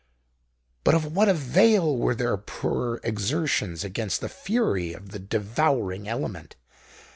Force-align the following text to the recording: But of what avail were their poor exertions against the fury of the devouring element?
But 0.83 0.95
of 0.95 1.13
what 1.15 1.29
avail 1.29 1.95
were 1.95 2.15
their 2.15 2.35
poor 2.35 2.99
exertions 3.03 3.83
against 3.83 4.19
the 4.19 4.29
fury 4.29 4.93
of 4.93 5.09
the 5.11 5.19
devouring 5.19 6.07
element? 6.07 6.55